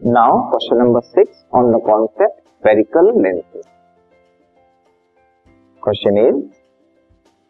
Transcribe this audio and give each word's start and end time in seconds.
Now 0.00 0.38
question 0.50 0.76
number 0.76 1.00
six 1.00 1.44
on 1.54 1.70
the 1.72 1.80
concept 1.86 2.38
spherical 2.40 3.10
lenses 3.22 3.64
question 5.82 6.18
is 6.18 6.38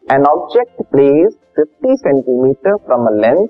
an 0.03 0.25
object 0.27 0.81
place 0.91 1.37
50 1.59 1.95
centimetre 1.99 2.75
from 2.87 3.07
a 3.07 3.11
lens 3.15 3.49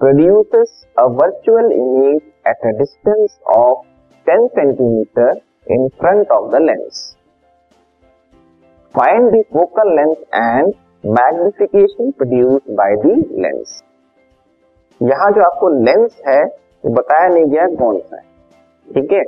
produces 0.00 0.72
a 0.96 1.08
virtual 1.10 1.70
image 1.72 2.22
at 2.44 2.64
a 2.64 2.72
distance 2.74 3.38
of 3.48 3.84
10 4.26 4.48
centimeter 4.54 5.28
in 5.68 5.88
front 5.98 6.28
of 6.30 6.50
the 6.50 6.60
lens. 6.60 7.16
Find 8.94 9.32
the 9.32 9.42
focal 9.50 9.94
length 9.94 10.22
and 10.34 10.74
magnification 11.04 12.12
produced 12.12 12.70
by 12.76 12.90
the 13.02 13.16
lens. 13.38 13.74
यहाँ 15.00 15.30
जो 15.30 15.42
आपको 15.42 15.68
lens 15.84 16.20
है 16.28 16.42
वो 16.44 16.92
बताया 16.94 17.28
नहीं 17.28 17.46
गया 17.46 17.66
कौन 17.76 17.98
सा 18.00 18.16
है 18.16 18.35
ठीक 18.88 19.12
है? 19.12 19.22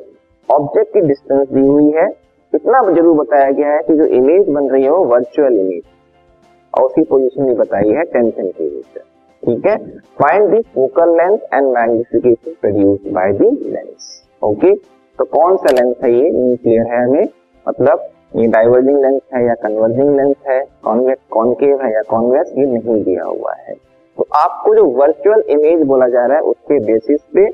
ऑब्जेक्ट 0.48 0.92
की 0.92 1.00
डिस्टेंस 1.08 1.48
दी 1.48 1.60
हुई 1.60 1.90
है। 1.92 2.06
इतना 2.52 2.80
ज़रूर 2.84 3.16
बताया 3.16 3.50
गया 3.50 3.72
है 3.72 3.82
कि 3.82 3.96
जो 3.96 4.04
इमेज 4.18 4.48
बन 4.48 4.68
रही 4.70 4.82
है 4.82 4.90
वो 4.90 5.04
वर्चुअल 5.06 5.58
इमेज 5.58 5.82
और 6.74 6.84
उसकी 6.84 7.02
पोजीशन 7.04 7.46
भी 7.46 7.54
बताई 7.54 7.90
है 7.90 8.04
टेन 8.04 8.30
सेंटीमीटर 8.30 9.00
ठीक 9.42 9.66
है? 9.66 9.76
Find 10.20 10.50
the 10.50 10.60
focal 10.74 11.16
length 11.16 11.38
and 11.54 11.66
magnification 11.68 12.54
produce 12.60 13.12
by 13.14 13.32
the 13.32 13.50
lens 13.72 14.14
okay 14.42 14.74
तो 14.74 15.24
कौन 15.26 15.56
सा 15.56 15.72
लेंस 15.72 15.96
है 16.04 16.12
ये? 16.12 16.30
नहीं 16.30 16.56
क्लियर 16.56 16.86
है 16.86 17.04
हमें। 17.04 17.28
मतलब 17.66 18.08
ये 18.36 18.46
डाइवर्जिंग 18.48 18.98
लेंस 19.02 19.20
है 19.34 19.44
या 19.46 19.54
कन्वर्जिंग 19.62 20.16
लेंस 20.16 20.36
है? 20.48 20.60
कॉन्वेक्स 20.84 21.22
कॉनकेव 21.30 21.82
है 21.82 21.92
या 21.94 22.02
कॉन्वेक्स 22.10 22.52
ये 22.58 22.66
नहीं 22.66 23.02
दिया 23.04 23.24
हुआ 23.24 23.54
है। 23.58 23.74
तो 24.18 24.26
आपको 24.36 24.74
जो 24.74 24.84
वर्चुअल 24.98 25.42
इमेज 25.50 25.86
बोला 25.86 26.08
जा 26.08 26.26
रहा 26.26 26.36
है, 26.36 26.42
उसके 26.42 26.78
बेसिस 26.86 27.20
पे 27.34 27.46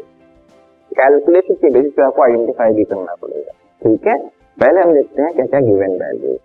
कैलकुलेशन 0.97 1.55
के 1.55 1.71
बेसिस 1.71 1.93
पे 1.93 2.03
आपको 2.03 2.23
आइडेंटिफाई 2.23 2.73
भी 2.73 2.85
करना 2.85 3.15
पड़ेगा। 3.23 3.53
ठीक 3.83 4.07
है? 4.07 4.17
पहले 4.59 4.81
हम 4.81 4.93
देखते 4.95 5.23
हैं 5.23 5.33
क्या 5.35 5.47
क्या 5.47 5.61
गिवन 5.61 5.97
वैल्यू 6.01 6.37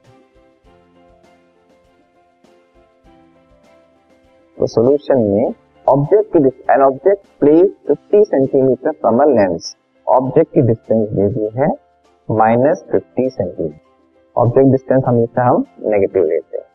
तो 4.58 4.68
सॉल्यूशन 4.68 5.20
में 5.26 5.54
ऑब्जेक्ट 5.88 6.32
की 6.34 6.40
an 6.74 6.82
object 6.82 7.28
place 7.40 7.68
50 7.92 8.24
centimetre 8.24 8.92
from 8.92 9.20
a 9.20 9.26
lens 9.26 9.76
object 10.08 10.54
की 10.54 10.62
डिस्टेंस 10.62 11.08
दे 11.10 11.28
दी 11.30 11.50
है 11.56 11.68
minus 12.28 12.84
fifty 12.92 13.30
centimetre 13.30 13.80
object 14.36 14.72
distance 14.72 15.04
हमेशा 15.08 15.46
हम 15.50 15.64
नेगेटिव 15.86 16.24
लेते 16.24 16.58
हैं। 16.58 16.66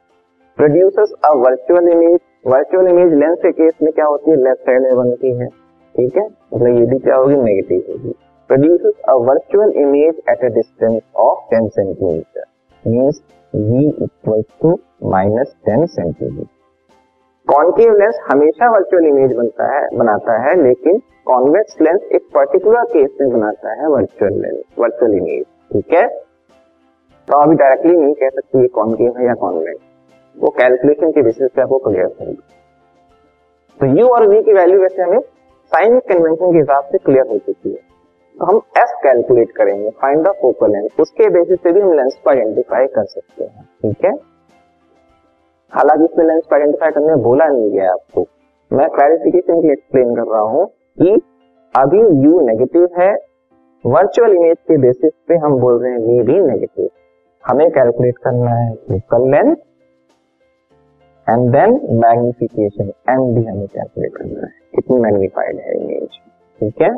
Producers 0.58 1.12
a 1.25 1.33
virtual 1.39 1.89
image 1.89 2.19
virtual 2.47 2.89
image 2.89 3.12
lens 3.14 3.39
के 3.42 3.52
केस 3.52 3.75
में 3.83 3.92
क्या 3.92 4.06
होती 4.06 4.30
है? 4.30 4.36
लेफ़्ट 4.36 4.61
साइड 4.61 4.83
में 4.83 4.97
बनती 4.97 5.30
है। 5.39 5.48
ठीक 5.94 6.16
है? 6.16 6.24
मतलब 6.24 6.78
ये 6.78 6.86
भी 6.86 6.98
क्या 6.98 7.16
होगी? 7.16 7.34
नेगेटिव 7.34 7.92
होगी। 7.92 8.14
Producers 8.50 8.94
a 9.08 9.12
virtual 9.26 9.70
image 9.76 10.22
at 10.30 10.44
a 10.44 10.48
distance 10.54 11.00
of 11.16 11.54
10 11.54 11.68
centimetre 11.68 12.44
means 12.84 13.22
v 13.54 13.82
equals 14.02 14.46
to 14.62 14.78
minus 15.04 15.54
ten 15.66 15.86
centimetre 15.86 16.52
concave 17.48 17.92
lens 17.92 18.18
हमेशा 18.32 18.70
वर्चुअल 18.70 19.06
इमेज 19.06 19.32
बनता 19.36 19.66
है, 19.74 19.88
बनाता 19.98 20.38
है, 20.38 20.54
लेकिन 20.62 20.98
कॉन्वेक्स 21.26 21.80
लेंस 21.80 22.00
एक 22.12 22.22
पर्टिकुलर 22.34 22.84
केस 22.84 23.10
में 23.20 23.30
बनाता 23.30 23.72
है 23.72 23.88
वर्चुअल 23.88 24.40
लेंस 24.40 24.62
वर्चुअल 24.78 25.14
इमेज 25.14 25.44
ठीक 25.72 25.92
है? 25.92 26.06
तो 27.28 27.40
अभी 27.40 27.54
डायरेक्टली 27.54 27.92
नहीं 27.92 28.14
कह 28.14 28.28
सकती 28.28 28.60
ये 28.60 28.68
कॉन्केव 28.68 29.18
है 29.18 29.26
या 29.26 29.34
कॉन्वेक्स 29.34 29.80
वो 30.36 30.50
कैलकुलेशन 30.50 31.10
के 31.10 31.22
बेसिस 31.22 31.50
पे 31.50 31.62
आपको 31.62 31.78
क्लियर 31.78 32.06
करेगी। 32.06 32.42
तो 33.80 33.86
यू 33.98 34.08
और 34.08 34.26
वी 34.28 34.42
की 34.42 34.52
वैल्यू 34.52 34.80
वैसे 34.80 35.02
हमें 35.02 35.20
साइन 35.75 35.98
कन्वेंशन 36.00 36.53
के 36.53 36.58
हिसाब 36.58 36.84
से 36.84 36.98
क्लियर 36.98 37.27
हो 37.28 37.36
चुकी 37.39 37.70
है। 37.70 37.77
तो 38.36 38.46
हम 38.46 38.61
एस 38.79 38.92
कैलकुलेट 39.02 39.51
करेंगे 39.57 39.90
फाइंड 40.02 40.23
द 40.27 40.33
फोकल 40.42 40.70
लेंथ 40.73 41.01
उसके 41.01 41.29
बेसिस 41.30 41.58
से 41.62 41.73
भी 41.73 41.80
हम 41.80 41.92
लेंस 41.92 42.14
को 42.24 42.30
आइडेंटिफाई 42.30 42.86
कर 42.86 43.05
सकते 43.05 43.45
हैं, 43.45 43.64
ठीक 43.83 44.05
है? 44.05 44.13
हालाँकि 45.73 46.05
इसमें 46.05 46.24
लेंस 46.27 46.42
को 46.45 46.55
आइडेंटिफाई 46.55 46.90
करने 46.90 47.17
बोला 47.23 47.48
नहीं 47.48 47.70
गया 47.73 47.90
आपको। 47.92 48.27
मैं 48.70 48.89
क्लैरिफिकेशन 48.90 49.55
के 49.55 49.61
लिए 49.63 49.73
एक्सप्लेन 49.73 50.14
कर 50.14 50.33
रहा 50.33 50.42
हूँ 50.55 50.67
कि 50.98 51.20
अभी 51.74 52.02
u 52.23 52.40
नेगेटिव 52.46 52.89
है 53.01 53.13
वर्चुअल 53.84 54.34
इमेज 54.34 54.57
के 54.68 54.79
बेसिस 54.80 55.13
पे 55.29 55.36
हम 55.45 55.61
बोल 55.61 55.83
रहे 55.83 55.92
हैं 55.92 56.01
v 56.01 56.27
भी 56.27 56.40
नेगेटिव 56.42 56.89
हमें 57.45 57.70
कैलकुलेट 57.70 58.18
करना 58.24 58.55
है 58.55 58.74
focal 58.89 59.30
length 59.30 59.57
and 61.27 61.51
then 61.52 61.80
magnification 62.01 62.92
M 63.13 63.34
भी 63.34 63.45
हमें 63.45 63.67
कैलकुलेट 63.67 64.17
करना 64.17 64.46
है। 64.46 64.63
कितनी 64.74 64.98
मैग्निफाइड 64.98 65.58
है 65.61 65.74
इमेज 65.74 66.18
ठीक 66.61 66.83
है? 66.83 66.95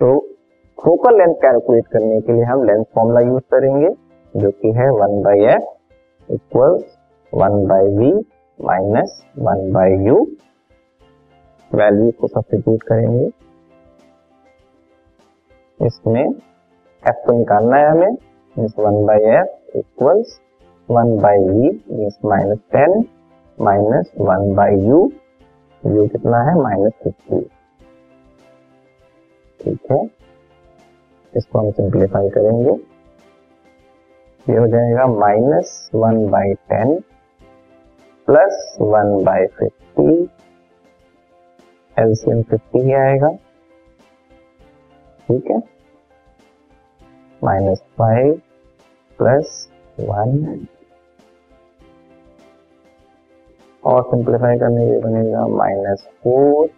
तो 0.00 0.18
फोकल 0.78 1.18
लेंथ 1.18 1.34
कैलकुलेट 1.42 1.86
करने 1.86 2.20
के 2.20 2.32
लिए 2.32 2.44
हम 2.44 2.62
लेंस 2.64 2.86
फॉर्मूला 2.94 3.20
यूज़ 3.20 3.42
करेंगे, 3.50 3.88
जो 4.34 4.50
कि 4.50 4.72
है 4.72 4.88
one 4.90 5.22
by 5.22 5.44
F 5.54 6.32
equal 6.32 6.78
one 7.32 7.66
by 7.66 7.86
V 7.96 8.12
minus 8.58 9.22
one 9.38 9.72
by 9.72 9.96
U 10.06 10.16
value 11.70 12.10
को 12.20 12.28
सब्सिट्यूट 12.28 12.82
करेंगे। 12.82 13.26
इसमें 15.80 16.24
एफ़ 16.24 17.24
को 17.26 17.32
निकालना 17.38 17.76
है 17.76 17.90
हमें। 17.90 18.16
Means 18.56 18.74
one 18.78 19.04
by 19.06 19.24
F 19.30 19.78
equals 19.78 20.38
one 20.88 21.16
by 21.18 21.38
V 21.38 21.70
means 21.90 22.18
minus 22.24 22.58
ten 22.72 23.04
minus 23.58 24.12
one 24.20 24.54
by 24.54 24.80
U 24.80 25.10
U 25.86 26.06
कितना 26.08 26.42
है? 26.42 26.54
Minus 26.54 26.92
fifty. 27.04 27.40
ठीक 29.60 29.92
है। 29.92 30.10
इसको 31.36 31.58
हम 31.58 31.70
सिंप्लीफाई 31.70 32.28
करेंगे। 32.28 32.70
ये 34.52 34.58
हो 34.58 34.66
जाएगा 34.66 35.06
minus 35.06 35.90
one 35.94 36.30
by 36.30 36.54
ten 36.54 37.00
plus 38.26 38.76
one 38.80 39.24
by 39.24 39.46
fifty. 39.46 40.28
LCM 41.98 42.42
fifty 42.42 42.78
ही 42.78 42.92
आएगा। 42.92 43.28
ठीक 45.28 45.50
है। 45.50 45.62
माइनस 47.44 47.82
फाइव 47.98 48.40
प्लस 49.18 49.68
वन 50.00 50.66
और 53.86 54.02
सिंप्लीफाई 54.02 54.58
करने 54.58 54.86
के 54.86 54.98
बनेगा 55.00 55.46
माइनस 55.56 56.06
फोर 56.24 56.68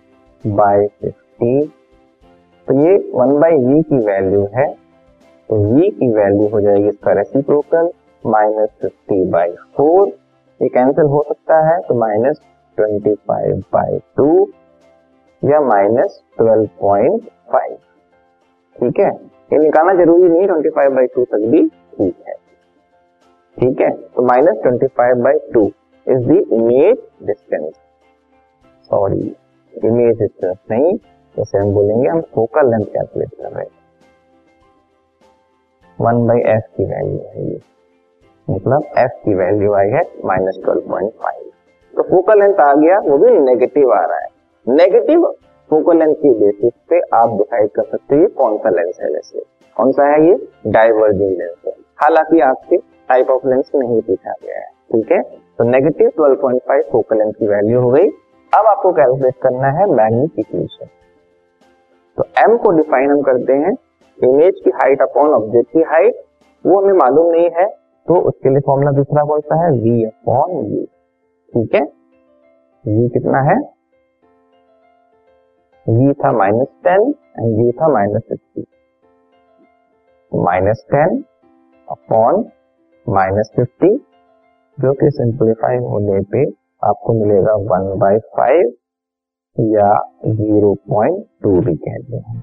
बाई 0.44 0.86
फिफ्टी 1.00 1.60
तो 2.68 2.74
ये 2.78 2.96
वन 3.14 3.38
बाई 3.40 3.58
वी 3.64 3.82
की 3.82 3.98
वैल्यू 4.06 4.46
है. 4.54 4.66
तो 5.50 5.56
v 5.74 5.90
की 5.98 6.10
वैल्यू 6.12 6.48
हो 6.48 6.60
जाएगी 6.60 6.88
इसका 6.88 7.12
reciprocal 7.12 7.90
minus 8.24 8.68
fifty 8.82 9.24
by 9.30 9.52
four 9.76 10.06
ये 10.60 10.68
कैंसिल 10.68 11.04
हो 11.04 11.22
सकता 11.28 11.58
है 11.68 11.80
तो 11.88 11.94
minus 11.94 12.40
twenty 12.78 13.14
five 13.28 13.62
by 13.72 13.98
two 14.16 14.46
या 15.42 15.60
माइनस 15.60 16.20
ट्वेल्व 16.38 16.68
पॉइंट 16.80 17.28
फाइव 17.52 17.76
ठीक 18.76 18.98
है? 19.00 19.10
ये 19.52 19.58
निकालना 19.58 19.94
ज़रूरी 19.94 20.28
नहीं 20.28 20.46
ट्वेंटी 20.46 20.70
फाइव 20.76 20.94
बाई 20.94 21.06
टू 21.06 21.24
तक 21.24 21.46
भी 21.50 21.66
ठीक 21.66 22.16
है। 22.28 22.34
ठीक 23.56 23.80
है? 23.80 23.90
तो 23.90 24.22
minus 24.22 24.62
twenty 24.62 24.86
five 24.86 25.22
by 25.24 25.38
two 25.54 25.66
is 26.06 26.26
the 26.28 26.36
image 26.52 26.96
distance 27.26 27.74
sorry 28.90 29.34
image 29.72 30.18
distance 30.18 30.56
नहीं, 30.70 30.92
जैसे 31.34 31.58
हम 31.58 31.72
बोलेंगे 31.74 32.08
हम 32.08 32.20
फोकल 32.34 32.70
लेंथ 32.70 32.84
कैलकुलेट 32.92 33.30
कर 33.30 33.50
रहे 33.50 33.64
हैं। 33.64 33.70
वन 35.98 36.26
बाई 36.26 36.40
एफ़ 36.52 36.64
की 36.76 36.84
वैल्यू 36.84 37.18
है 37.26 37.48
ये। 37.48 37.60
मतलब 38.48 38.84
एफ़ 38.98 39.12
की 39.24 39.34
वैल्यू 39.34 39.72
आई 39.74 39.88
है 39.88 40.02
माइनस 40.24 40.58
ट्वेल्व 40.64 40.88
पॉइंट 40.88 41.12
फाइव 41.22 41.50
तो 41.94 42.02
फोकल 42.02 42.38
लेंथ 42.40 42.60
आ 42.60 42.72
गया, 42.74 42.98
वो 43.00 43.18
भी 43.18 43.30
नेगेटिव 43.30 43.92
आ 43.92 44.00
रहा 44.00 44.18
है। 44.18 44.28
नेगेटिव 44.66 45.26
फोकल 45.70 45.98
लेंथ 45.98 46.14
के 46.14 46.30
बेसिस 46.40 46.72
पे 46.90 47.00
आप 47.16 47.36
डिसाइड 47.38 47.70
कर 47.70 47.82
सकते 47.82 48.16
हैं 48.16 48.28
कौन 48.34 48.56
सा 48.58 48.70
लेंस 48.70 48.98
है 49.02 49.10
वैसे। 49.10 49.40
कौन 49.76 49.92
सा 49.92 50.06
है 50.06 50.26
ये? 50.26 50.36
डाइवर्जिंग 50.66 51.36
लेंस 51.38 51.56
है। 51.66 51.72
हालाँकि 52.02 52.40
आपके 52.40 52.76
टाइप 52.76 53.30
ऑफ़ 53.30 53.46
लेंस 53.46 53.70
नहीं 53.74 54.00
पूछा 54.02 54.34
गया 54.42 54.58
है, 54.58 54.70
ठीक 54.92 55.12
है? 55.12 55.20
तो 55.58 55.64
नेगेटिव 55.64 56.10
12.5 56.20 56.82
फोकल 56.92 57.18
लेंथ 57.18 57.32
की 57.32 57.46
वैल्यू 57.46 57.80
हो 57.80 57.90
गई। 57.90 58.08
अब 58.52 58.66
आपको 58.66 58.92
कैलकुलेट 58.92 59.34
करना 59.42 59.68
है 59.78 59.86
मैग्निफिकेशन 59.92 60.86
तो 62.18 62.24
एम 62.38 62.56
को 62.56 62.70
डिफाइन 62.76 63.10
हम 63.10 63.22
करते 63.22 63.52
हैं 63.52 63.72
इमेज 64.18 64.60
की 64.64 64.70
हाइट 64.74 65.02
अपॉन 65.02 65.32
ऑब्जेक्ट 65.34 65.72
की 65.72 65.82
हाइट 65.88 66.20
वो 66.64 66.80
हमें 66.80 66.92
मालूम 66.98 67.30
नहीं 67.30 67.50
है 67.56 67.66
तो 68.08 68.20
उसके 68.28 68.48
लिए 68.48 68.60
फॉर्मूला 68.66 68.90
दूसरा 68.92 69.24
कौन 69.24 69.40
सा 69.40 69.62
है? 69.62 69.70
V 69.82 70.04
अपॉन 70.06 70.50
यू 70.66 70.84
ठीक 71.52 71.74
है? 71.74 71.80
V 72.84 73.10
कितना 73.12 73.40
है? 73.42 73.56
V 75.86 76.14
था 76.14 76.32
माइनस 76.32 76.68
टेन 76.84 77.14
एंड 77.40 77.66
u 77.66 77.72
था 77.80 77.88
minus 77.88 78.22
fifty 78.28 78.64
minus 80.32 80.84
ten 80.92 81.22
upon 81.88 82.44
minus 83.06 83.50
fifty 83.56 83.90
जो 84.80 84.92
कि 84.92 85.10
सिंप्लीफाई 85.10 85.76
होने 85.76 86.20
पे 86.20 86.44
आपको 86.84 87.12
मिलेगा 87.12 87.52
वन 87.52 87.98
बाई 87.98 88.18
फाइव 88.18 88.72
या 89.58 89.92
ज़ीरो 90.26 90.74
पॉइंट 90.74 91.24
टू 91.42 91.60
भी 91.60 91.74
कहते 91.74 92.16
हैं। 92.16 92.42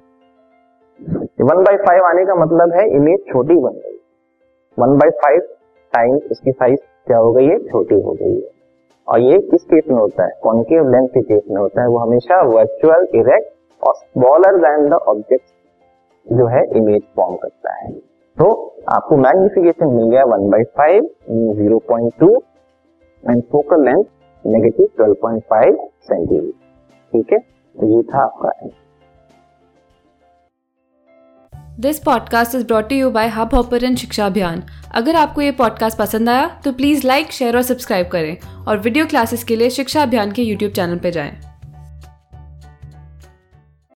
वन 1.41 1.63
बाई 1.63 1.77
फाइव 1.77 2.03
आने 2.03 2.25
का 2.25 2.35
मतलब 2.35 2.73
है 2.73 2.87
इमेज 2.95 3.19
छोटी 3.33 3.55
बन 3.55 3.71
गई। 3.71 3.99
वन 4.79 4.97
बाई 4.97 5.09
फाइव 5.09 5.41
टाइम्स 5.93 6.23
इसकी 6.31 6.51
साइज़ 6.51 6.79
क्या 7.07 7.17
हो 7.17 7.31
गई 7.33 7.45
है? 7.45 7.59
छोटी 7.59 7.95
हो 7.95 8.11
गई 8.11 8.35
है। 8.35 8.49
और 9.07 9.19
ये 9.19 9.39
किस 9.39 9.63
केस 9.63 9.83
में 9.89 9.97
होता 9.97 10.23
है? 10.23 10.31
कॉन्केव 10.43 10.89
लेंथ 10.89 11.07
के 11.07 11.21
केस 11.21 11.43
में 11.51 11.61
होता 11.61 11.81
है। 11.81 11.87
वो 11.87 11.97
हमेशा 11.97 12.41
वर्चुअल 12.41 13.07
इरेक्ट 13.15 13.53
और 13.83 13.93
स्मॉलर 13.95 14.57
देन 14.57 14.89
द 14.89 14.93
ऑब्जेक्ट 14.93 15.45
जो 16.33 16.47
है 16.47 16.63
इमेज 16.77 17.01
फॉर्म 17.15 17.35
करता 17.35 17.73
है। 17.73 18.12
तो 18.37 18.45
आपको 18.89 19.17
मैग्निफिकेशन 19.17 19.87
मिल 19.87 20.09
गया 20.09 20.23
one 20.25 20.49
by 20.49 20.63
five 20.77 21.03
zero 21.57 21.77
point 21.79 22.13
two 22.19 22.29
and 23.29 23.43
focal 23.43 23.85
length 23.85 24.03
negative 24.45 24.87
twelve 24.97 25.13
point 25.13 25.43
five 25.43 25.89
centimetre 26.03 26.51
ठीक 27.13 27.33
है? 27.33 27.39
तो 27.39 27.97
ये 27.97 28.03
था 28.03 28.23
आपका 28.23 28.69
this 31.79 31.99
podcast 31.99 32.55
is 32.55 32.65
brought 32.67 32.91
you 32.91 33.09
by 33.11 33.27
hub 33.27 33.49
hopper 33.53 33.95
शिक्षा 33.95 34.25
अभियान 34.25 34.63
अगर 34.95 35.15
आपको 35.15 35.41
ये 35.41 35.51
पॉडकास्ट 35.51 35.97
पसंद 35.99 36.29
आया 36.29 36.61
तो 36.65 36.71
प्लीज़ 36.71 37.07
लाइक 37.07 37.31
शेयर 37.31 37.55
और 37.55 37.61
सब्सक्राइब 37.61 38.07
करें 38.07 38.37
और 38.67 38.77
वीडियो 38.77 39.05
क्लासेस 39.05 39.43
के 39.43 39.55
लिए 39.55 39.69
शिक्षा 39.69 40.03
अभियान 40.03 40.31
के 40.31 40.41
यूट्यूब 40.41 40.71
चैनल 40.71 40.97
पर 40.97 41.09
जाएँ। 41.09 41.52